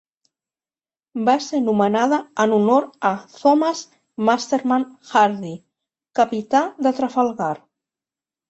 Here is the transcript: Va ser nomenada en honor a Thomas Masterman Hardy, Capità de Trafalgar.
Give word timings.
Va 1.27 1.35
ser 1.47 1.59
nomenada 1.65 2.17
en 2.45 2.55
honor 2.57 2.87
a 3.11 3.13
Thomas 3.35 3.83
Masterman 4.31 4.87
Hardy, 5.13 5.55
Capità 6.23 6.67
de 6.89 6.97
Trafalgar. 7.03 7.53